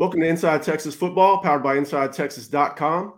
[0.00, 3.12] Welcome to Inside Texas Football, powered by InsideTexas.com.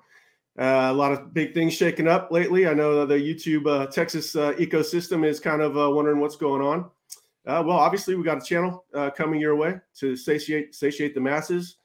[0.59, 2.67] Uh, a lot of big things shaking up lately.
[2.67, 6.61] I know the YouTube uh, Texas uh, ecosystem is kind of uh, wondering what's going
[6.61, 6.91] on.
[7.47, 11.21] Uh, well, obviously, we got a channel uh, coming your way to satiate satiate the
[11.21, 11.77] masses.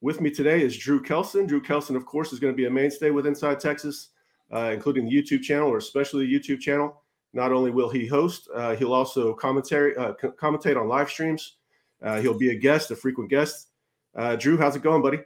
[0.00, 1.46] With me today is Drew Kelson.
[1.46, 4.08] Drew Kelson, of course, is going to be a mainstay with Inside Texas,
[4.50, 7.02] including the YouTube channel, or especially the YouTube channel.
[7.34, 8.48] Not only will he host,
[8.78, 11.56] he'll also commentary commentate on live streams.
[12.02, 13.68] he'll be a guest, a frequent guest
[14.16, 15.18] uh, Drew, how's it going, buddy?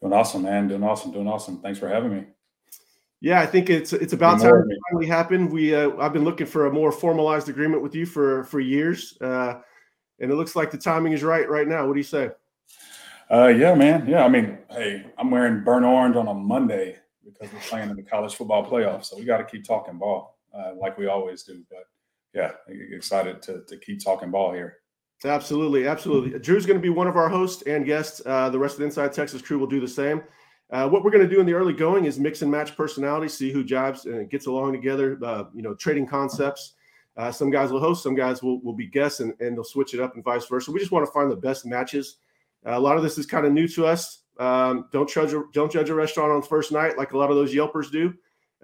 [0.00, 0.68] Doing awesome, man.
[0.68, 1.12] Doing awesome.
[1.12, 1.60] Doing awesome.
[1.60, 2.26] Thanks for having me.
[3.20, 5.52] Yeah, I think it's it's about time it finally happened.
[5.52, 9.16] We uh, I've been looking for a more formalized agreement with you for for years,
[9.20, 9.60] uh,
[10.18, 11.86] and it looks like the timing is right right now.
[11.86, 12.30] What do you say?
[13.30, 14.08] Uh, yeah, man.
[14.08, 17.96] Yeah, I mean, hey, I'm wearing burnt orange on a Monday because we're playing in
[17.96, 21.44] the college football playoff, so we got to keep talking ball uh, like we always
[21.44, 21.62] do.
[21.70, 21.84] But
[22.34, 24.78] yeah, excited to to keep talking ball here.
[25.24, 26.38] Absolutely, absolutely.
[26.38, 28.20] Drew's going to be one of our hosts and guests.
[28.26, 30.22] Uh, the rest of the Inside Texas crew will do the same.
[30.70, 33.36] Uh, what we're going to do in the early going is mix and match personalities,
[33.36, 35.18] see who jibes and gets along together.
[35.22, 36.74] Uh, you know, trading concepts.
[37.16, 39.92] Uh, some guys will host, some guys will, will be guests, and, and they'll switch
[39.92, 40.72] it up and vice versa.
[40.72, 42.16] We just want to find the best matches.
[42.66, 44.20] Uh, a lot of this is kind of new to us.
[44.38, 47.36] Um, don't judge a, don't judge a restaurant on first night like a lot of
[47.36, 48.14] those Yelpers do.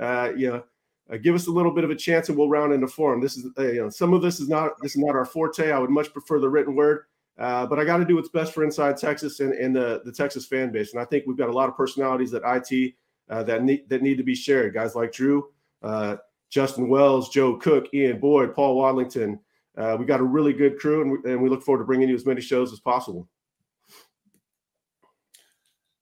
[0.01, 0.65] Uh, you know,
[1.13, 3.21] uh, give us a little bit of a chance and we'll round into form.
[3.21, 5.71] This is, uh, you know, some of this is not this is not our forte.
[5.71, 7.05] I would much prefer the written word,
[7.39, 10.13] uh, but I got to do what's best for Inside Texas and, and the the
[10.13, 10.93] Texas fan base.
[10.93, 12.95] And I think we've got a lot of personalities at IT
[13.31, 14.75] uh, that need that need to be shared.
[14.75, 15.49] Guys like Drew,
[15.83, 16.17] uh,
[16.51, 19.39] Justin Wells, Joe Cook, Ian Boyd, Paul Wadlington.
[19.77, 22.09] Uh, we got a really good crew, and we, and we look forward to bringing
[22.09, 23.29] you as many shows as possible.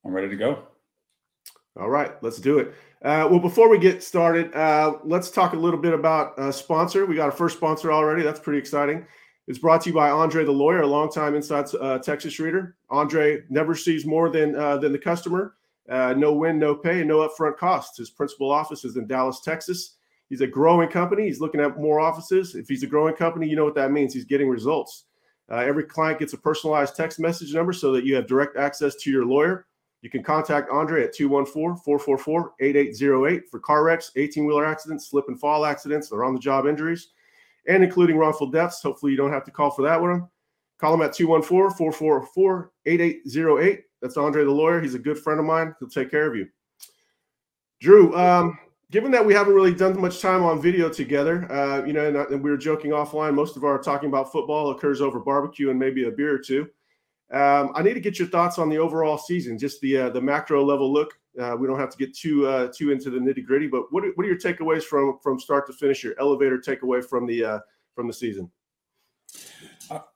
[0.04, 0.62] I'm ready to go.
[1.78, 2.74] All right, let's do it.
[3.04, 7.04] Uh, well, before we get started, uh, let's talk a little bit about uh, sponsor.
[7.04, 8.22] We got a first sponsor already.
[8.22, 9.06] That's pretty exciting.
[9.46, 12.76] It's brought to you by Andre the lawyer, a longtime Inside uh, Texas reader.
[12.90, 15.54] Andre never sees more than uh, than the customer.
[15.88, 17.98] No win, no pay, and no upfront costs.
[17.98, 19.96] His principal office is in Dallas, Texas.
[20.28, 21.26] He's a growing company.
[21.26, 22.56] He's looking at more offices.
[22.56, 24.12] If he's a growing company, you know what that means.
[24.12, 25.04] He's getting results.
[25.48, 29.10] every client gets a personalized text message number so that you have direct access to
[29.10, 29.66] your lawyer.
[30.02, 35.26] You can contact Andre at 214 444 8808 for car wrecks, 18 wheeler accidents, slip
[35.28, 37.08] and fall accidents, or on the job injuries,
[37.66, 38.82] and including wrongful deaths.
[38.82, 40.28] Hopefully, you don't have to call for that one.
[40.78, 43.82] Call him at 214 444 8808.
[44.02, 44.80] That's Andre the lawyer.
[44.80, 45.74] He's a good friend of mine.
[45.80, 46.46] He'll take care of you.
[47.80, 48.58] Drew, um,
[48.90, 52.16] given that we haven't really done much time on video together, uh, you know, and,
[52.16, 55.78] and, we were joking offline, most of our talking about football occurs over barbecue and
[55.78, 56.68] maybe a beer or two.
[57.32, 60.20] Um, I need to get your thoughts on the overall season, just the uh, the
[60.20, 61.18] macro level look.
[61.40, 64.04] Uh, we don't have to get too uh, too into the nitty gritty, but what
[64.04, 66.04] are, what are your takeaways from from start to finish?
[66.04, 67.58] Your elevator takeaway from the uh,
[67.94, 68.50] from the season?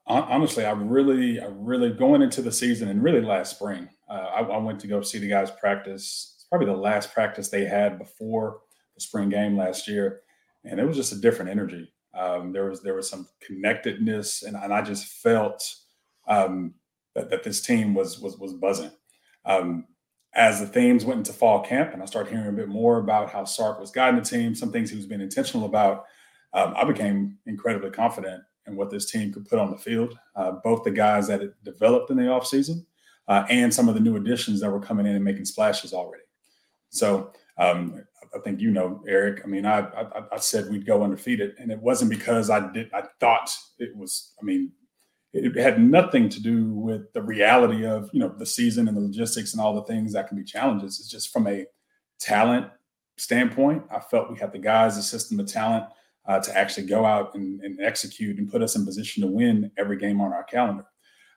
[0.06, 4.40] honestly, I really, I really going into the season and really last spring, uh, I,
[4.40, 6.34] I, went to go see the guys practice.
[6.34, 8.60] It's probably the last practice they had before
[8.96, 10.22] the spring game last year,
[10.64, 11.92] and it was just a different energy.
[12.14, 15.76] Um, there was there was some connectedness, and, and I just felt.
[16.26, 16.74] Um,
[17.14, 18.90] that, that this team was was was buzzing.
[19.44, 19.86] Um,
[20.34, 23.30] as the themes went into fall camp, and I started hearing a bit more about
[23.30, 26.04] how Sark was guiding the team, some things he was being intentional about,
[26.52, 30.16] um, I became incredibly confident in what this team could put on the field.
[30.36, 32.84] Uh, both the guys that it developed in the offseason
[33.26, 36.22] uh, and some of the new additions that were coming in and making splashes already.
[36.90, 38.04] So um,
[38.34, 39.42] I think you know, Eric.
[39.44, 42.90] I mean, I, I, I said we'd go undefeated, and it wasn't because I did.
[42.92, 44.32] I thought it was.
[44.40, 44.72] I mean,
[45.32, 49.00] it had nothing to do with the reality of you know the season and the
[49.00, 50.98] logistics and all the things that can be challenges.
[50.98, 51.66] It's just from a
[52.18, 52.66] talent
[53.20, 55.86] standpoint, I felt we had the guys, the system, the talent
[56.26, 59.70] uh, to actually go out and, and, execute and put us in position to win
[59.78, 60.84] every game on our calendar.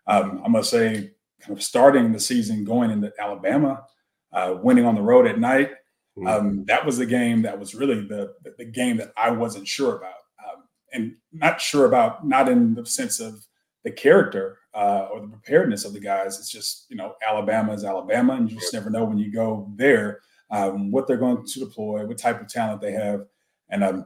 [0.07, 1.11] Um, I must say,
[1.41, 3.83] kind of starting the season going into Alabama,
[4.31, 5.71] uh, winning on the road at night.
[6.17, 6.27] Mm-hmm.
[6.27, 9.67] Um, that was the game that was really the, the, the game that I wasn't
[9.67, 10.13] sure about,
[10.45, 13.45] um, and not sure about not in the sense of
[13.83, 16.39] the character uh, or the preparedness of the guys.
[16.39, 19.71] It's just you know Alabama is Alabama, and you just never know when you go
[19.75, 20.21] there
[20.51, 23.25] um, what they're going to deploy, what type of talent they have,
[23.69, 24.05] and um,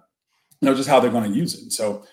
[0.62, 1.62] you know just how they're going to use it.
[1.62, 2.06] And so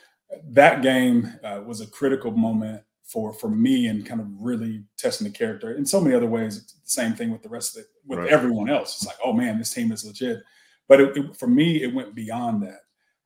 [0.49, 5.27] that game uh, was a critical moment for for me and kind of really testing
[5.27, 5.75] the character.
[5.75, 8.19] In so many other ways, it's the same thing with the rest of it with
[8.19, 8.31] right.
[8.31, 8.97] everyone else.
[8.97, 10.43] It's like, oh man, this team is legit.
[10.87, 12.81] But it, it, for me, it went beyond that.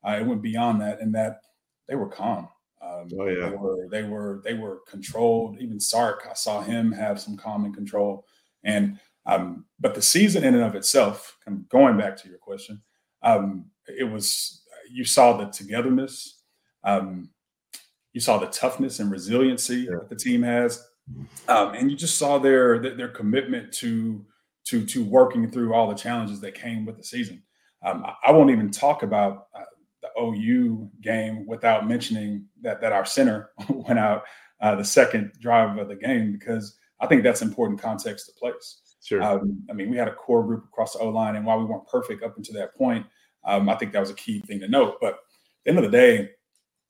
[0.06, 1.40] Uh, it went beyond that, and that
[1.88, 2.48] they were calm.
[2.88, 5.58] Um, oh yeah, they were they were they were controlled.
[5.60, 8.24] Even Sark, I saw him have some calm and control.
[8.64, 12.38] And um, but the season in and of itself, kind of going back to your
[12.38, 12.80] question,
[13.22, 16.42] um, it was you saw the togetherness,
[16.84, 17.28] um,
[18.12, 19.90] you saw the toughness and resiliency yeah.
[19.92, 20.84] that the team has.
[21.48, 24.24] um, and you just saw their their commitment to
[24.64, 27.42] to to working through all the challenges that came with the season.
[27.84, 29.62] Um, I, I, won't even talk about uh,
[30.14, 34.24] the OU game without mentioning that that our center went out
[34.60, 38.80] uh, the second drive of the game because I think that's important context to place.
[39.02, 39.22] Sure.
[39.22, 41.64] Um, I mean, we had a core group across the O line, and while we
[41.64, 43.06] weren't perfect up until that point,
[43.44, 44.96] um, I think that was a key thing to note.
[45.00, 45.18] But at
[45.64, 46.30] the end of the day,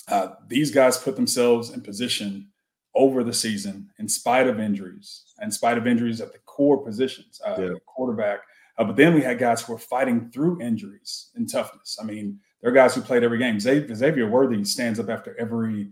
[0.09, 2.49] uh, these guys put themselves in position
[2.95, 7.41] over the season in spite of injuries, in spite of injuries at the core positions,
[7.47, 7.69] uh, yeah.
[7.87, 8.41] quarterback.
[8.79, 11.99] Uh, but then we had guys who were fighting through injuries and toughness.
[12.01, 13.61] I mean, there are guys who played every game.
[13.61, 15.91] Xavier, Xavier Worthy stands up after every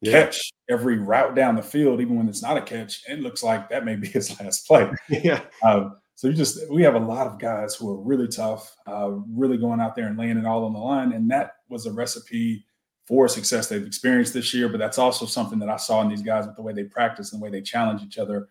[0.00, 0.12] yeah.
[0.12, 3.02] catch, every route down the field, even when it's not a catch.
[3.08, 4.90] It looks like that may be his last play.
[5.08, 5.42] yeah.
[5.62, 9.10] Um, so you just we have a lot of guys who are really tough, uh,
[9.30, 11.92] really going out there and laying it all on the line, and that was a
[11.92, 12.64] recipe
[13.06, 14.68] for success they've experienced this year.
[14.68, 17.32] But that's also something that I saw in these guys with the way they practice
[17.32, 18.48] and the way they challenge each other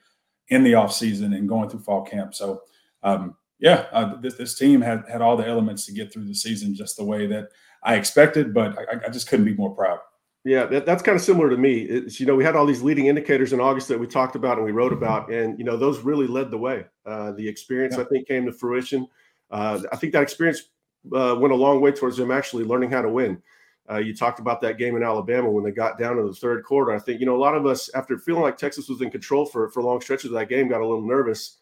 [0.47, 2.33] in the off season and going through fall camp.
[2.33, 2.61] So
[3.03, 6.35] um, yeah, uh, this, this team had had all the elements to get through the
[6.35, 7.49] season just the way that
[7.83, 9.99] I expected, but I, I just couldn't be more proud.
[10.43, 11.81] Yeah, that, that's kind of similar to me.
[11.81, 14.57] It's, you know, we had all these leading indicators in August that we talked about
[14.57, 16.85] and we wrote about, and you know, those really led the way.
[17.05, 18.03] Uh, the experience, yeah.
[18.03, 19.07] I think, came to fruition.
[19.51, 20.69] Uh, I think that experience
[21.13, 23.41] uh, went a long way towards them actually learning how to win.
[23.89, 26.63] Uh, you talked about that game in Alabama when they got down to the third
[26.63, 26.91] quarter.
[26.91, 29.45] I think you know a lot of us, after feeling like Texas was in control
[29.45, 31.57] for for long stretches of that game, got a little nervous.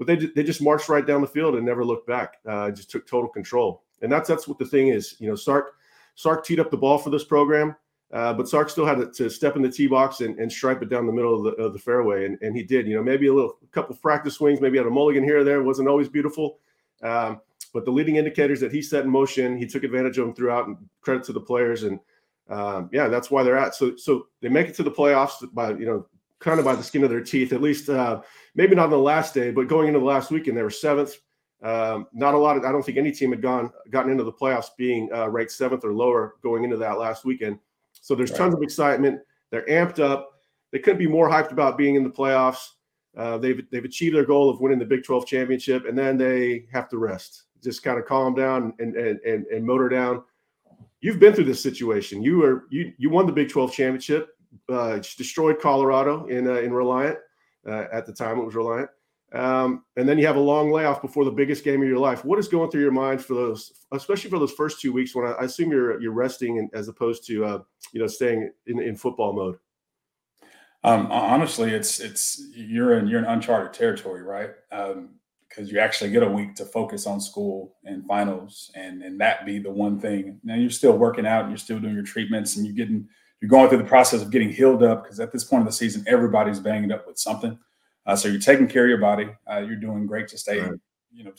[0.00, 2.38] But they they just marched right down the field and never looked back.
[2.48, 5.14] Uh, just took total control, and that's that's what the thing is.
[5.18, 5.74] You know, Sark
[6.14, 7.76] Sark teed up the ball for this program.
[8.10, 10.88] Uh, but Sark still had to, step in the tee box and, and, stripe it
[10.88, 12.88] down the middle of the, of the fairway, and, and, he did.
[12.88, 15.44] You know, maybe a little a couple practice swings, maybe had a mulligan here or
[15.44, 15.62] there.
[15.62, 16.58] Wasn't always beautiful,
[17.02, 17.40] um,
[17.72, 20.66] but the leading indicators that he set in motion, he took advantage of them throughout.
[20.66, 22.00] And credit to the players, and
[22.48, 23.76] um, yeah, that's why they're at.
[23.76, 26.06] So so they make it to the playoffs by you know
[26.40, 27.52] kind of by the skin of their teeth.
[27.52, 28.22] At least uh,
[28.54, 31.16] maybe not on the last day, but going into the last weekend, they were seventh.
[31.62, 32.64] Um, not a lot of.
[32.64, 35.84] I don't think any team had gone gotten into the playoffs being uh, ranked seventh
[35.84, 37.58] or lower going into that last weekend.
[37.92, 38.38] So there's right.
[38.38, 39.20] tons of excitement.
[39.50, 40.30] They're amped up.
[40.72, 42.66] They couldn't be more hyped about being in the playoffs.
[43.16, 46.64] Uh, they've they've achieved their goal of winning the Big 12 championship, and then they
[46.72, 50.22] have to rest, just kind of calm down and and and, and motor down.
[51.02, 52.22] You've been through this situation.
[52.22, 54.30] You were you you won the Big 12 championship,
[54.68, 57.18] uh, destroyed Colorado in uh, in Reliant.
[57.66, 58.90] Uh, at the time, it was Reliant.
[59.32, 62.24] Um, and then you have a long layoff before the biggest game of your life.
[62.24, 65.24] What is going through your mind for those, especially for those first two weeks when
[65.26, 67.62] I, I assume you're you're resting and, as opposed to uh,
[67.92, 69.58] you know staying in, in football mode?
[70.82, 74.50] Um, honestly, it's it's you're in you're in uncharted territory, right?
[74.72, 75.10] Um,
[75.48, 79.44] because you actually get a week to focus on school and finals, and and that
[79.44, 80.40] be the one thing.
[80.42, 83.08] Now you're still working out, and you're still doing your treatments, and you're getting
[83.40, 85.72] you're going through the process of getting healed up because at this point of the
[85.72, 87.58] season, everybody's banged up with something.
[88.06, 89.28] Uh, so you're taking care of your body.
[89.50, 90.72] Uh, you're doing great to stay, right.
[91.12, 91.32] you know,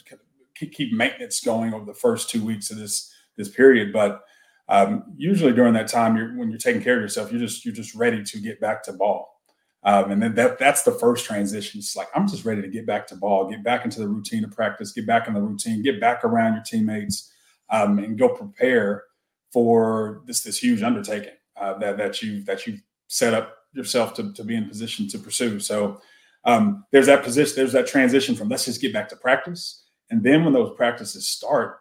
[0.56, 3.94] keep, keep maintenance going over the first two weeks of this this period.
[3.94, 4.22] But
[4.68, 7.74] um, usually during that time, you're, when you're taking care of yourself, you're just you're
[7.74, 9.42] just ready to get back to ball.
[9.84, 11.80] Um, and then that that's the first transition.
[11.80, 14.44] It's like I'm just ready to get back to ball, get back into the routine
[14.44, 17.32] of practice, get back in the routine, get back around your teammates,
[17.70, 19.04] um, and go prepare
[19.52, 22.78] for this this huge undertaking uh, that that you that you
[23.08, 25.60] set up yourself to, to be in position to pursue.
[25.60, 26.00] So
[26.46, 29.86] um, there's that position, there's that transition from let's just get back to practice.
[30.10, 31.78] And then when those practices start,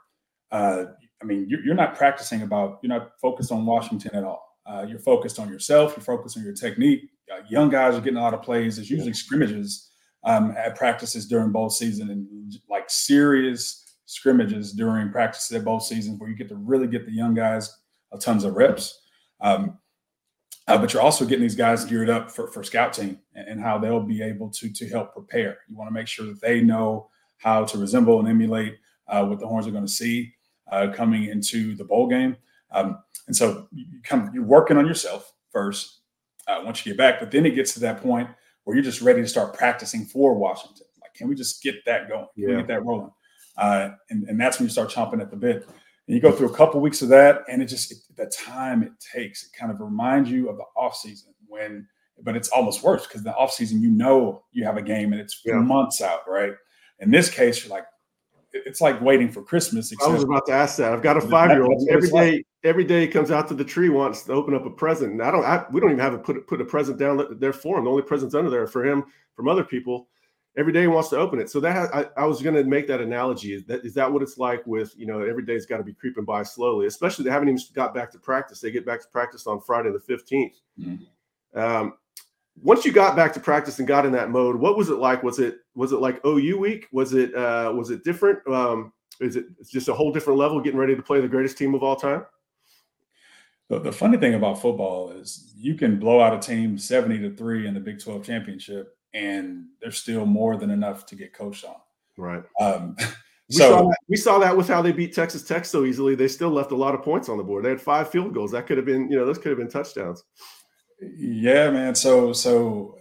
[0.53, 0.85] uh,
[1.21, 4.59] I mean, you're, you're, not practicing about, you're not focused on Washington at all.
[4.67, 7.03] Uh, you're focused on yourself, you're focused on your technique.
[7.33, 8.77] Uh, young guys are getting a lot of plays.
[8.77, 9.91] There's usually scrimmages
[10.25, 12.27] um, at practices during both season and
[12.69, 17.13] like serious scrimmages during practices at both seasons where you get to really get the
[17.13, 17.73] young guys
[18.19, 19.01] tons of reps.
[19.41, 19.79] Um,
[20.67, 23.61] uh, but you're also getting these guys geared up for, for scout team and, and,
[23.61, 25.59] how they'll be able to to help prepare.
[25.69, 28.79] You want to make sure that they know how to resemble and emulate
[29.09, 30.33] uh, what the Horns are going to see
[30.71, 32.37] uh, coming into the bowl game.
[32.71, 36.01] Um, and so you come, you're working on yourself first
[36.47, 38.29] uh, once you get back, but then it gets to that point
[38.65, 40.87] where you're just ready to start practicing for Washington.
[41.01, 42.27] Like, can we just get that going?
[42.35, 42.49] Can yeah.
[42.49, 43.11] we get that rolling?
[43.57, 45.69] Uh, and, and that's when you start chomping at the bit.
[46.11, 48.83] And you go through a couple weeks of that, and it just it, the time
[48.83, 51.87] it takes, it kind of reminds you of the off season when,
[52.25, 55.21] but it's almost worse because the off season, you know, you have a game and
[55.21, 55.55] it's yeah.
[55.55, 56.51] months out, right?
[56.99, 57.85] In this case, you're like,
[58.53, 59.93] it's like waiting for Christmas.
[60.05, 60.93] I was about to ask that.
[60.93, 61.89] I've got a five year old.
[61.89, 62.47] Every day, like.
[62.65, 65.13] every day he comes out to the tree, wants to open up a present.
[65.13, 65.45] And I don't.
[65.45, 67.85] I, we don't even have to put put a present down there for him.
[67.85, 69.05] The only presents under there for him
[69.37, 70.09] from other people
[70.57, 71.51] every day he wants to open it.
[71.51, 73.55] So that I, I was going to make that analogy.
[73.55, 75.95] Is that is that what it's like with you know every day's got to be
[75.95, 78.61] creeping by slowly, especially they haven't even got back to practice.
[78.61, 81.59] They get back to practice on Friday the 15th mm-hmm.
[81.59, 81.95] um,
[82.63, 85.23] once you got back to practice and got in that mode, what was it like?
[85.23, 86.89] Was it was it like OU week?
[86.93, 88.47] Was it uh, was it different?
[88.47, 91.75] Um, is it just a whole different level, getting ready to play the greatest team
[91.75, 92.25] of all time?
[93.69, 97.35] The, the funny thing about football is you can blow out a team seventy to
[97.35, 101.65] three in the Big Twelve championship, and there's still more than enough to get coached
[101.65, 101.77] on.
[102.17, 102.43] Right.
[102.61, 102.97] Um,
[103.49, 106.15] we so saw that, we saw that with how they beat Texas Tech so easily.
[106.15, 107.65] They still left a lot of points on the board.
[107.65, 108.53] They had five field goals.
[108.53, 110.23] That could have been, you know, those could have been touchdowns.
[111.01, 111.95] Yeah, man.
[111.95, 112.99] So so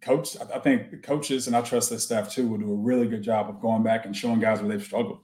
[0.00, 3.22] coach, I think coaches and I trust this staff too will do a really good
[3.22, 5.20] job of going back and showing guys where they've struggled.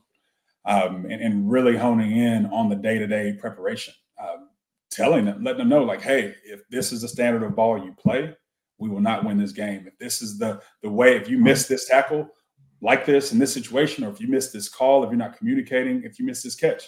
[0.65, 3.93] Um, and, and, really honing in on the day-to-day preparation.
[4.21, 4.49] Um,
[4.91, 7.93] telling them, letting them know, like, hey, if this is the standard of ball you
[7.93, 8.35] play,
[8.77, 9.85] we will not win this game.
[9.87, 12.29] If this is the the way, if you miss this tackle
[12.81, 16.03] like this in this situation, or if you miss this call, if you're not communicating,
[16.03, 16.83] if you miss this catch,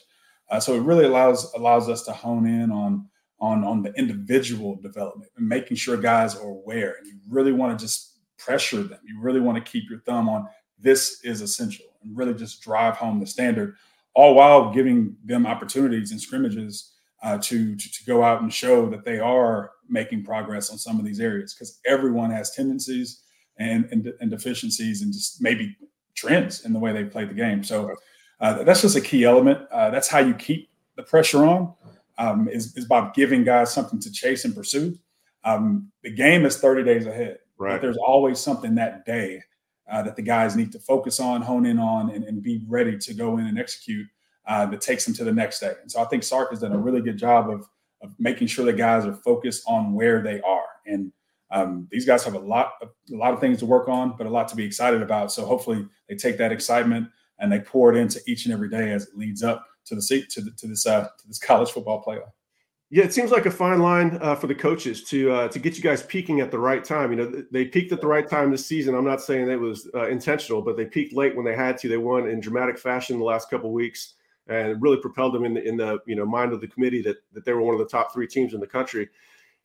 [0.50, 3.08] uh, so it really allows allows us to hone in on
[3.39, 6.96] on on the individual development and making sure guys are aware.
[7.00, 9.00] And you really want to just pressure them.
[9.03, 10.48] You really want to keep your thumb on
[10.79, 13.75] this is essential and really just drive home the standard,
[14.13, 18.90] all while giving them opportunities and scrimmages uh, to, to, to go out and show
[18.90, 23.24] that they are making progress on some of these areas because everyone has tendencies
[23.58, 25.76] and, and, and deficiencies and just maybe
[26.16, 27.64] trends in the way they play the game.
[27.64, 27.96] So
[28.40, 29.68] uh, that's just a key element.
[29.72, 31.74] Uh, that's how you keep the pressure on
[32.18, 34.98] um, is, is by giving guys something to chase and pursue.
[35.44, 37.40] Um, the game is 30 days ahead.
[37.58, 37.74] Right.
[37.74, 39.42] But there's always something that day
[39.92, 42.98] uh, that the guys need to focus on, hone in on, and, and be ready
[42.98, 44.08] to go in and execute
[44.50, 45.74] uh, that takes them to the next day.
[45.82, 47.70] And so I think Sark has done a really good job of,
[48.01, 50.65] of making sure the guys are focused on where they are.
[50.86, 51.13] And
[51.51, 54.27] um, these guys have a lot of, a lot of things to work on, but
[54.27, 55.32] a lot to be excited about.
[55.32, 58.91] So hopefully they take that excitement and they pour it into each and every day
[58.91, 62.03] as it leads up to the seat to, to this uh, to this college football
[62.03, 62.32] playoff.
[62.91, 65.77] Yeah, it seems like a fine line uh, for the coaches to uh, to get
[65.77, 67.12] you guys peaking at the right time.
[67.12, 68.96] You know, they peaked at the right time this season.
[68.96, 71.88] I'm not saying it was uh, intentional, but they peaked late when they had to.
[71.88, 74.15] They won in dramatic fashion the last couple weeks,
[74.50, 77.18] and really propelled them in the in the you know mind of the committee that
[77.34, 79.08] that they were one of the top three teams in the country.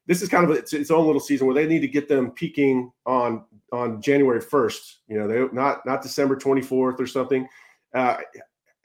[0.06, 2.30] This is kind of its, its own little season where they need to get them
[2.30, 4.96] peaking on on January 1st.
[5.08, 7.48] You know, they not not December 24th or something.
[7.94, 8.18] Uh,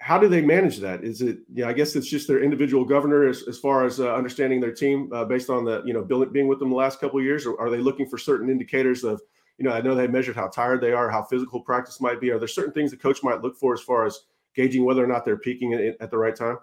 [0.01, 1.03] how do they manage that?
[1.03, 4.13] Is it, yeah, I guess it's just their individual governor as, as far as uh,
[4.15, 7.19] understanding their team uh, based on the, you know, being with them the last couple
[7.19, 9.21] of years, or are they looking for certain indicators of,
[9.57, 12.31] you know, I know they measured how tired they are, how physical practice might be.
[12.31, 14.21] Are there certain things the coach might look for as far as
[14.55, 16.57] gauging whether or not they're peaking at, at the right time?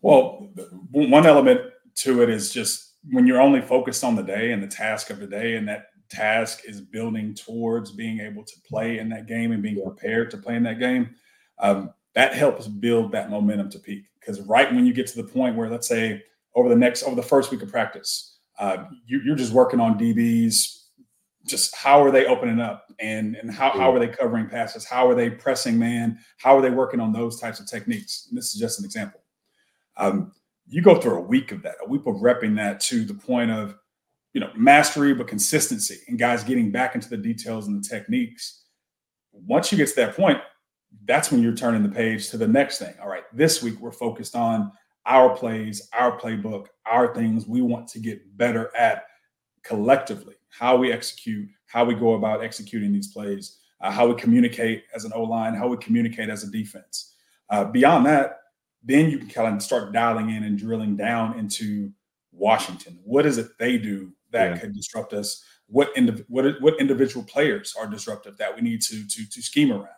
[0.00, 0.50] Well,
[0.90, 1.60] one element
[1.96, 5.20] to it is just when you're only focused on the day and the task of
[5.20, 9.52] the day, and that task is building towards being able to play in that game
[9.52, 11.14] and being prepared to play in that game
[11.58, 14.04] um, that helps build that momentum to peak.
[14.20, 16.22] Because right when you get to the point where, let's say,
[16.54, 19.98] over the next over the first week of practice, uh, you, are just working on
[19.98, 20.81] DBs.
[21.44, 24.84] Just how are they opening up, and and how, how are they covering passes?
[24.84, 26.18] How are they pressing man?
[26.38, 28.26] How are they working on those types of techniques?
[28.28, 29.20] And this is just an example.
[29.96, 30.32] Um,
[30.68, 33.50] you go through a week of that, a week of repping that to the point
[33.50, 33.76] of
[34.34, 38.60] you know mastery, but consistency, and guys getting back into the details and the techniques.
[39.32, 40.38] Once you get to that point,
[41.06, 42.94] that's when you're turning the page to the next thing.
[43.02, 44.70] All right, this week we're focused on
[45.06, 49.04] our plays, our playbook, our things we want to get better at
[49.62, 54.84] collectively, how we execute, how we go about executing these plays, uh, how we communicate
[54.94, 57.14] as an O line, how we communicate as a defense.
[57.48, 58.40] Uh, beyond that,
[58.84, 61.90] then you can kind of start dialing in and drilling down into
[62.32, 62.98] Washington.
[63.02, 64.58] What is it they do that yeah.
[64.58, 65.42] could disrupt us?
[65.68, 65.90] What,
[66.28, 69.88] what what individual players are disruptive that we need to to to scheme around?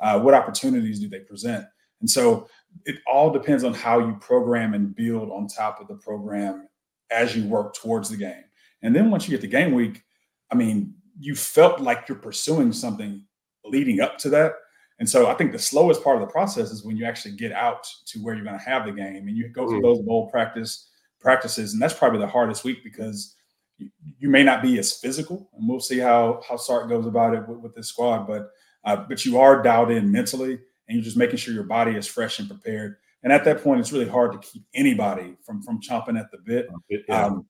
[0.00, 1.64] Uh, what opportunities do they present?
[2.00, 2.48] And so
[2.84, 6.68] it all depends on how you program and build on top of the program
[7.10, 8.44] as you work towards the game.
[8.82, 10.02] And then once you get to game week,
[10.50, 13.22] I mean, you felt like you're pursuing something
[13.64, 14.54] leading up to that.
[14.98, 17.52] And so I think the slowest part of the process is when you actually get
[17.52, 19.82] out to where you're going to have the game and you go through mm.
[19.82, 20.88] those bowl practice
[21.20, 21.72] practices.
[21.72, 23.34] And that's probably the hardest week because
[23.78, 25.50] you, you, may not be as physical.
[25.56, 28.26] And we'll see how how Sark goes about it with, with this squad.
[28.26, 28.50] But
[28.84, 30.58] uh, but you are dialed in mentally
[30.88, 32.96] and you're just making sure your body is fresh and prepared.
[33.22, 36.38] And at that point, it's really hard to keep anybody from from chomping at the
[36.38, 36.68] bit.
[37.08, 37.26] Yeah.
[37.26, 37.46] Um,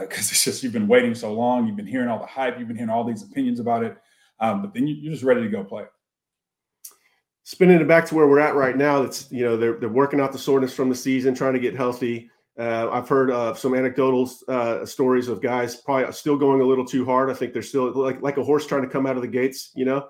[0.00, 2.58] because uh, it's just you've been waiting so long, you've been hearing all the hype,
[2.58, 3.96] you've been hearing all these opinions about it,
[4.40, 5.84] um, but then you, are just ready to go play.
[7.44, 10.20] Spinning it back to where we're at right now, it's you know they're they're working
[10.20, 12.30] out the soreness from the season, trying to get healthy.
[12.58, 16.86] Uh, I've heard uh, some anecdotal uh, stories of guys probably still going a little
[16.86, 17.30] too hard.
[17.30, 19.70] I think they're still like like a horse trying to come out of the gates.
[19.74, 20.08] You know,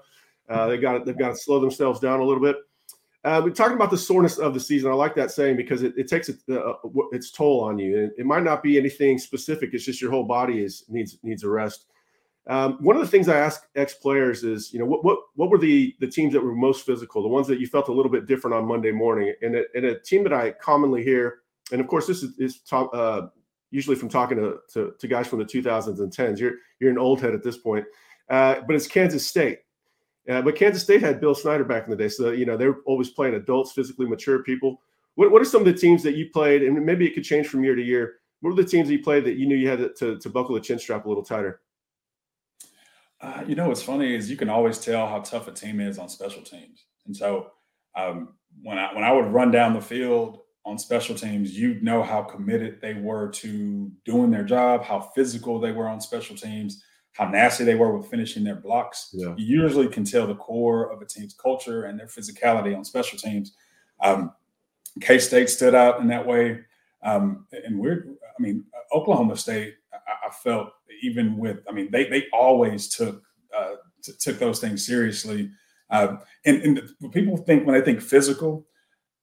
[0.49, 2.56] uh, they got they've got to slow themselves down a little bit.
[3.25, 4.91] Uh, we're talking about the soreness of the season.
[4.91, 6.75] I like that saying because it, it takes uh, uh
[7.13, 7.99] its toll on you.
[7.99, 9.71] It, it, might not be anything specific.
[9.73, 11.87] It's just your whole body is needs needs a rest.
[12.49, 15.51] Um, one of the things I ask ex players is, you know, what what what
[15.51, 18.13] were the the teams that were most physical, the ones that you felt a little
[18.13, 21.41] bit different on Monday morning, and a, and a team that I commonly hear,
[21.73, 23.23] and of course this is, is uh,
[23.71, 26.39] usually from talking to, to, to guys from the 2000s and 10s.
[26.39, 27.85] You're you're an old head at this point,
[28.31, 29.61] uh, but it's Kansas State.
[30.28, 32.66] Uh, but Kansas State had Bill Snyder back in the day, so you know they
[32.66, 34.80] were always playing adults, physically mature people.
[35.14, 37.47] What what are some of the teams that you played, and maybe it could change
[37.47, 38.16] from year to year?
[38.40, 40.28] What were the teams that you played that you knew you had to, to, to
[40.28, 41.61] buckle the chin strap a little tighter?
[43.21, 45.99] Uh, you know what's funny is you can always tell how tough a team is
[45.99, 47.52] on special teams, and so
[47.95, 52.02] um, when I when I would run down the field on special teams, you'd know
[52.02, 56.83] how committed they were to doing their job, how physical they were on special teams,
[57.17, 59.09] how nasty they were with finishing their blocks.
[59.13, 59.35] Yeah.
[59.37, 63.19] You usually can tell the core of a team's culture and their physicality on special
[63.19, 63.55] teams.
[64.01, 64.33] Um,
[65.01, 66.61] K State stood out in that way,
[67.03, 68.07] um, and we're.
[68.39, 69.75] I mean, Oklahoma State.
[69.93, 70.71] I, I, felt
[71.03, 71.61] even with.
[71.69, 73.23] I mean, they they always took
[73.57, 75.51] uh, t- took those things seriously.
[75.89, 78.67] Uh, and, and people think when they think physical,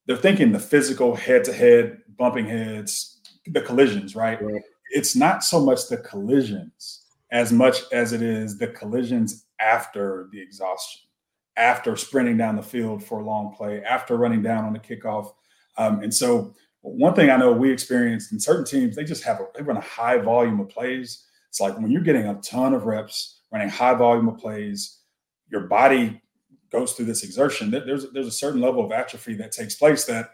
[0.06, 4.42] they're thinking the physical head to head bumping heads, the collisions, right?
[4.42, 4.62] right?
[4.92, 7.03] It's not so much the collisions
[7.34, 11.02] as much as it is the collisions after the exhaustion,
[11.58, 15.34] after sprinting down the field for a long play, after running down on the kickoff.
[15.78, 19.40] Um, and so, one thing I know we experienced in certain teams, they just have
[19.40, 21.26] a, they run a high volume of plays.
[21.50, 25.00] It's like when you're getting a ton of reps, running high volume of plays,
[25.50, 26.22] your body
[26.72, 30.32] goes through this exertion, there's there's a certain level of atrophy that takes place that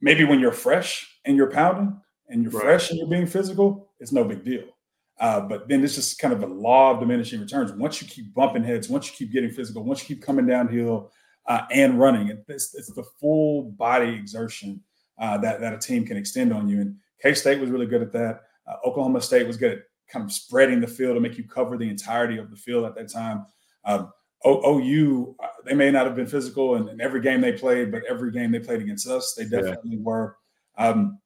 [0.00, 2.62] maybe when you're fresh and you're pounding and you're right.
[2.62, 4.75] fresh and you're being physical, it's no big deal.
[5.18, 7.72] Uh, but then it's just kind of a law of diminishing returns.
[7.72, 11.10] Once you keep bumping heads, once you keep getting physical, once you keep coming downhill
[11.46, 14.82] uh, and running, it's, it's, the full body exertion
[15.18, 16.80] uh, that that a team can extend on you.
[16.80, 18.42] And K State was really good at that.
[18.66, 19.78] Uh, Oklahoma State was good at
[20.10, 22.94] kind of spreading the field to make you cover the entirety of the field at
[22.94, 23.46] that time.
[23.84, 24.12] Um,
[24.44, 27.90] o, OU, uh, they may not have been physical in, in, every game they played,
[27.90, 30.02] but every game they played against us, they definitely yeah.
[30.02, 30.36] were.
[30.76, 31.18] Um,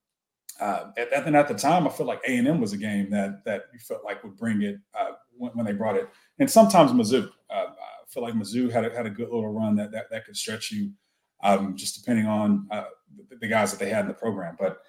[0.61, 2.77] uh, at, and then at the time, I felt like A and M was a
[2.77, 6.09] game that that you felt like would bring it uh, when, when, they brought it.
[6.39, 9.75] And sometimes Mizzou, uh, I feel like Mizzou had a, had a good little run
[9.77, 10.93] that that, that could stretch you,
[11.43, 12.85] um, just depending on uh,
[13.31, 14.57] the, the, guys that they had in the program.
[14.61, 14.83] But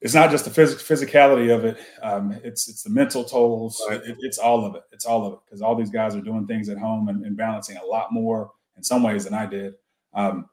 [0.00, 1.76] it's not just the phys- physicality of it.
[2.02, 3.82] Um, it's it's the mental tolls.
[3.86, 4.00] Right.
[4.02, 4.84] It, it's all of it.
[4.90, 7.36] It's all of it because all these guys are doing things at home and, and,
[7.36, 9.74] balancing a lot more in some ways than I did
[10.14, 10.48] um,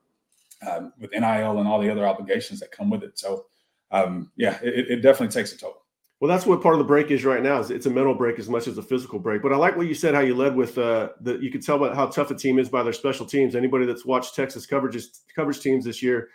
[0.70, 3.18] um, with NIL and all the other obligations that come with it.
[3.18, 3.46] So
[3.92, 5.84] um, yeah, it, it, definitely takes a toll.
[6.20, 7.60] Well, that's what part of the break is right now.
[7.60, 9.42] Is it's a mental break as much as a physical break.
[9.42, 10.14] But I like what you said.
[10.14, 12.70] How you led with uh, the you could tell about how tough a team is
[12.70, 13.56] by their special teams.
[13.56, 16.30] Anybody that's watched Texas coverages coverage teams this year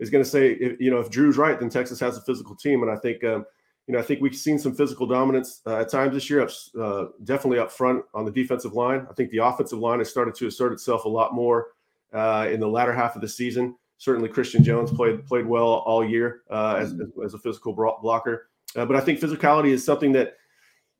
[0.00, 2.56] is going to say, if, you know, if Drew's right, then Texas has a physical
[2.56, 3.44] team, and I think, um,
[3.86, 6.48] you know, I think we've seen some physical dominance uh, at times this year,
[6.80, 9.06] uh, definitely up front on the defensive line.
[9.10, 11.68] I think the offensive line has started to assert itself a lot more
[12.12, 13.76] uh, in the latter half of the season.
[14.00, 17.22] Certainly, Christian Jones played played well all year uh, as, mm-hmm.
[17.22, 20.38] as a physical blocker, uh, but I think physicality is something that,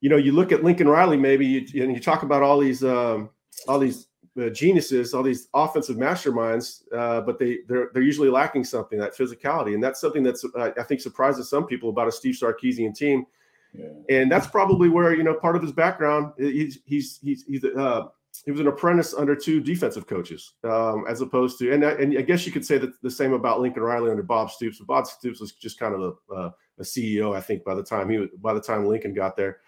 [0.02, 2.84] you know, you look at Lincoln Riley maybe, you, and you talk about all these
[2.84, 3.30] um,
[3.66, 4.08] all these
[4.38, 9.16] uh, geniuses, all these offensive masterminds, uh, but they they're they're usually lacking something that
[9.16, 12.94] physicality, and that's something that's uh, I think surprises some people about a Steve Sarkisian
[12.94, 13.24] team,
[13.72, 13.86] yeah.
[14.10, 18.08] and that's probably where you know part of his background he's he's he's he's uh,
[18.44, 22.22] he was an apprentice under two defensive coaches, um, as opposed to and and I
[22.22, 24.78] guess you could say that the same about Lincoln Riley under Bob Stoops.
[24.78, 27.82] But Bob Stoops was just kind of a, uh, a CEO, I think, by the
[27.82, 29.58] time he was, by the time Lincoln got there.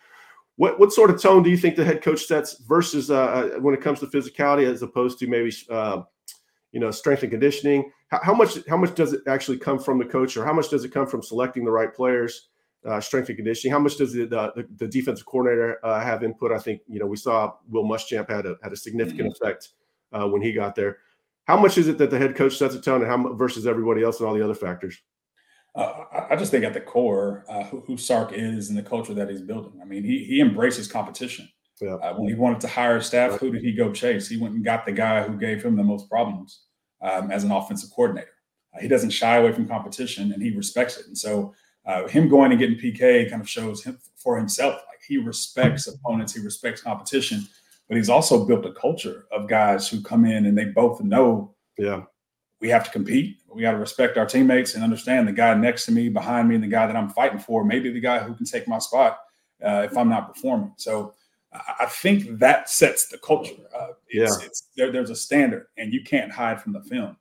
[0.56, 3.48] What what sort of tone do you think the head coach sets versus uh, uh,
[3.60, 6.02] when it comes to physicality, as opposed to maybe uh,
[6.72, 7.90] you know strength and conditioning?
[8.08, 10.70] How, how, much how much does it actually come from the coach, or how much
[10.70, 12.48] does it come from selecting the right players,
[12.86, 13.72] uh, strength and conditioning?
[13.72, 16.52] How much does the the, the defensive coordinator uh, have input?
[16.52, 19.44] I think you know we saw Will Muschamp had a had a significant mm-hmm.
[19.44, 19.70] effect
[20.12, 20.98] uh, when he got there.
[21.44, 24.02] How much is it that the head coach sets a tone, and how versus everybody
[24.02, 25.00] else and all the other factors?
[25.74, 29.14] Uh, I just think at the core, uh, who, who, Sark is and the culture
[29.14, 29.80] that he's building.
[29.80, 31.48] I mean, he he embraces competition.
[31.80, 31.94] Yeah.
[31.94, 33.40] Uh, when he wanted to hire staff, right.
[33.40, 34.28] who did he go chase?
[34.28, 36.66] He went and got the guy who gave him the most problems
[37.02, 38.28] um, as an offensive coordinator.
[38.80, 41.06] He doesn't shy away from competition, and he respects it.
[41.06, 41.54] And so,
[41.86, 44.74] uh, him going and getting PK kind of shows him for himself.
[44.74, 47.46] Like he respects opponents, he respects competition,
[47.88, 51.54] but he's also built a culture of guys who come in and they both know.
[51.78, 52.02] Yeah
[52.62, 53.38] we have to compete.
[53.52, 56.54] We got to respect our teammates and understand the guy next to me, behind me,
[56.54, 59.18] and the guy that I'm fighting for, maybe the guy who can take my spot
[59.62, 60.72] uh, if I'm not performing.
[60.76, 61.12] So
[61.52, 63.56] I think that sets the culture.
[63.76, 64.46] Uh, it's, yeah.
[64.46, 67.16] It's, there, there's a standard, and you can't hide from the film.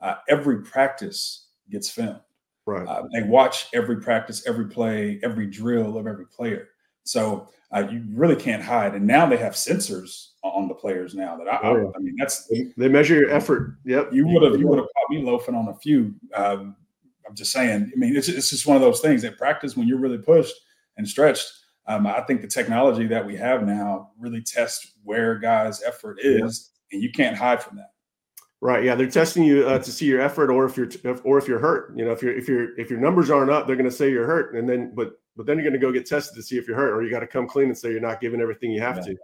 [0.00, 2.20] uh, every practice gets filmed.
[2.66, 2.86] Right.
[2.86, 6.68] Uh, they watch every practice, every play, every drill of every player.
[7.04, 8.94] So uh, you really can't hide.
[8.94, 11.90] And now they have sensors on the players now that I, oh, yeah.
[11.94, 13.76] I, mean, that's they measure your effort.
[13.84, 14.12] Yep.
[14.12, 16.14] You would have, you would have caught me loafing on a few.
[16.34, 16.76] Um,
[17.26, 19.86] I'm just saying, I mean, it's, it's just one of those things that practice when
[19.86, 20.54] you're really pushed
[20.96, 21.52] and stretched.
[21.88, 26.70] Um, I think the technology that we have now really tests where guys' effort is,
[26.90, 26.96] yeah.
[26.96, 27.92] and you can't hide from that.
[28.62, 28.84] Right.
[28.84, 30.88] Yeah, they're testing you uh, to see your effort, or if you're,
[31.24, 31.92] or if you're hurt.
[31.96, 34.10] You know, if you're, if you're, if your numbers aren't up, they're going to say
[34.10, 36.56] you're hurt, and then, but, but then you're going to go get tested to see
[36.56, 38.70] if you're hurt, or you got to come clean and say you're not giving everything
[38.70, 39.12] you have yeah.
[39.12, 39.16] to.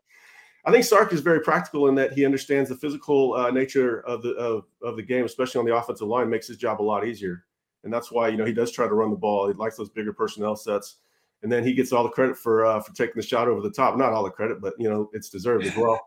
[0.65, 4.23] I think Sark is very practical in that he understands the physical uh, nature of
[4.23, 7.07] the of, of the game, especially on the offensive line, makes his job a lot
[7.07, 7.45] easier,
[7.85, 9.49] and that's why you know he does try to run the ball.
[9.49, 10.97] He likes those bigger personnel sets
[11.43, 13.71] and then he gets all the credit for uh, for taking the shot over the
[13.71, 13.97] top.
[13.97, 16.01] Not all the credit, but you know it's deserved as well.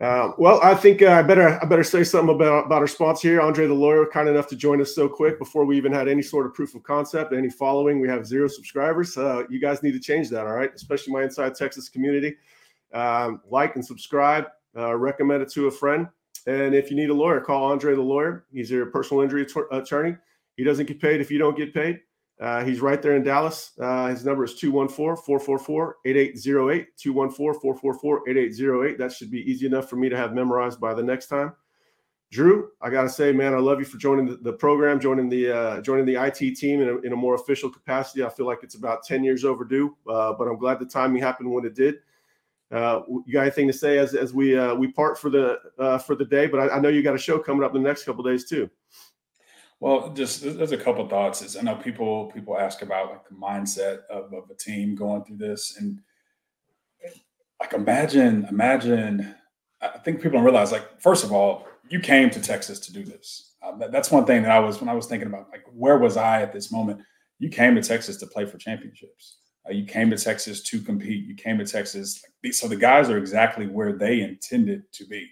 [0.00, 3.28] Uh, well, I think uh, I better I better say something about about our sponsor
[3.28, 6.06] here, Andre the lawyer, kind enough to join us so quick before we even had
[6.06, 8.00] any sort of proof of concept, any following.
[8.00, 9.16] We have zero subscribers.
[9.16, 10.70] Uh, you guys need to change that, all right?
[10.72, 12.36] Especially my Inside Texas community.
[12.94, 14.44] Um, like and subscribe.
[14.76, 16.06] Uh, recommend it to a friend.
[16.46, 18.46] And if you need a lawyer, call Andre the lawyer.
[18.52, 20.16] He's your personal injury attorney.
[20.56, 22.00] He doesn't get paid if you don't get paid.
[22.40, 23.72] Uh, he's right there in Dallas.
[23.80, 26.96] Uh, his number is 214 444 8808.
[26.96, 28.98] 214 444 8808.
[28.98, 31.52] That should be easy enough for me to have memorized by the next time.
[32.30, 35.30] Drew, I got to say, man, I love you for joining the, the program, joining
[35.30, 38.22] the uh, joining the IT team in a, in a, more official capacity.
[38.22, 41.50] I feel like it's about 10 years overdue, uh, but I'm glad the timing happened
[41.50, 41.96] when it did.
[42.70, 45.58] Uh, you got anything to say as, as we uh, we part for the
[46.06, 46.46] for the day?
[46.46, 48.44] But I, I know you got a show coming up in the next couple days
[48.44, 48.68] too.
[49.80, 51.40] Well, just there's a couple thoughts.
[51.40, 55.24] Is I know people people ask about like the mindset of, of a team going
[55.24, 56.00] through this, and
[57.60, 59.34] like imagine imagine.
[59.80, 63.04] I think people don't realize like first of all, you came to Texas to do
[63.04, 63.54] this.
[63.62, 65.98] Uh, that, that's one thing that I was when I was thinking about like where
[65.98, 67.00] was I at this moment.
[67.38, 69.38] You came to Texas to play for championships.
[69.68, 71.24] Uh, you came to Texas to compete.
[71.24, 72.20] You came to Texas.
[72.50, 75.28] So the guys are exactly where they intended to be.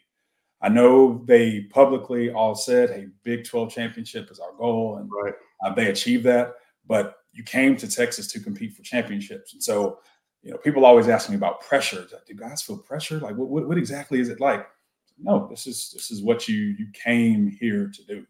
[0.63, 5.35] I know they publicly all said, "Hey, Big 12 championship is our goal," and right.
[5.65, 6.55] uh, they achieved that.
[6.87, 9.99] But you came to Texas to compete for championships, and so
[10.43, 12.07] you know people always ask me about pressure.
[12.27, 13.21] Do guys feel pressure?
[13.21, 14.67] Like, what, what, what exactly is it like?
[15.19, 18.27] No, this is this is what you you came here to do.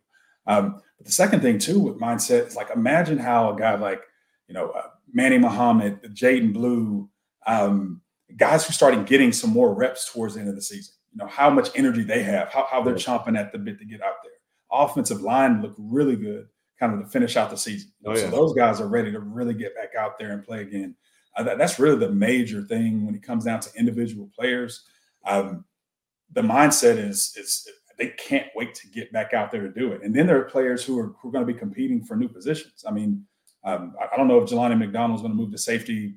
[0.48, 4.02] Um, but the second thing too with mindset is like imagine how a guy like
[4.48, 7.08] you know uh, Manny Muhammad, Jaydon Blue,
[7.46, 8.00] um,
[8.36, 11.30] guys who started getting some more reps towards the end of the season you know
[11.30, 14.16] how much energy they have, how, how they're chomping at the bit to get out
[14.22, 14.32] there.
[14.70, 16.46] Offensive line look really good,
[16.78, 17.90] kind of to finish out the season.
[18.04, 18.28] Oh, yeah.
[18.28, 20.94] So those guys are ready to really get back out there and play again.
[21.34, 24.84] Uh, that, that's really the major thing when it comes down to individual players.
[25.24, 25.64] Um,
[26.32, 30.02] the mindset is is they can't wait to get back out there to do it.
[30.02, 32.28] And then there are players who are who are going to be competing for new
[32.28, 32.84] positions.
[32.86, 33.24] I mean,
[33.64, 36.16] um, I don't know if Jelani McDonald's going to move to safety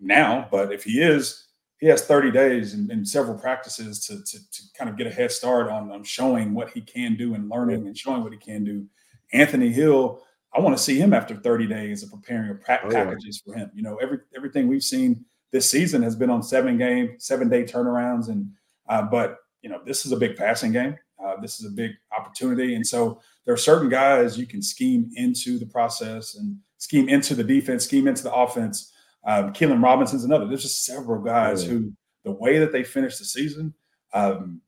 [0.00, 1.46] now, but if he is,
[1.82, 5.10] he has 30 days and, and several practices to, to, to, kind of get a
[5.10, 8.38] head start on, on showing what he can do and learning and showing what he
[8.38, 8.86] can do.
[9.32, 10.22] Anthony Hill,
[10.54, 13.52] I want to see him after 30 days of preparing pra- oh, packages yeah.
[13.52, 13.70] for him.
[13.74, 17.64] You know, every everything we've seen this season has been on seven game, seven day
[17.64, 18.48] turnarounds, and
[18.88, 20.94] uh, but you know this is a big passing game.
[21.20, 25.10] Uh, this is a big opportunity, and so there are certain guys you can scheme
[25.16, 28.91] into the process and scheme into the defense, scheme into the offense
[29.24, 30.46] um, Keilan Robinson's another.
[30.46, 31.92] There's just several guys who,
[32.24, 33.74] the way that they finish the season,
[34.14, 34.60] um,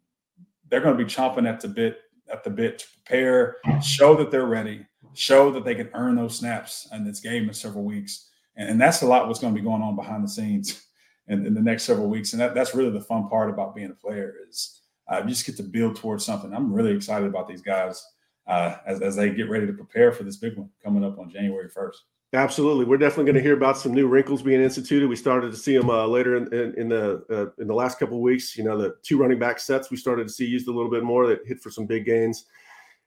[0.69, 1.99] they're going to be chomping at the bit
[2.33, 6.38] at the bit to prepare, show that they're ready, show that they can earn those
[6.38, 9.61] snaps in this game in several weeks, and, and that's a lot what's going to
[9.61, 10.87] be going on behind the scenes
[11.29, 12.33] in, in the next several weeks.
[12.33, 15.47] And that, that's really the fun part about being a player is uh, you just
[15.47, 16.55] get to build towards something.
[16.55, 18.05] I'm really excited about these guys
[18.47, 21.31] uh, as, as they get ready to prepare for this big one coming up on
[21.31, 21.97] January 1st.
[22.35, 25.09] Absolutely, we're definitely going to hear about some new wrinkles being instituted.
[25.09, 28.01] We started to see them uh, later in, in, in the uh, in the last
[28.01, 28.57] couple of weeks.
[28.59, 31.05] You know, the two running back sets we started to see used a little bit
[31.05, 32.47] more that hit for some big gains.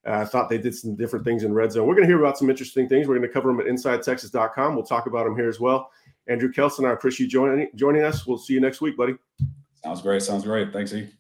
[0.08, 1.86] Uh, I thought they did some different things in red zone.
[1.88, 3.06] We're going to hear about some interesting things.
[3.10, 4.76] We're going to cover them at InsideTexas.com.
[4.76, 5.92] We'll talk about them here as well.
[6.28, 8.26] Andrew Kelson, I appreciate you joining joining us.
[8.26, 9.16] We'll see you next week, buddy.
[9.84, 10.24] Sounds great.
[10.24, 10.72] Sounds great.
[10.72, 11.18] Thanks, E.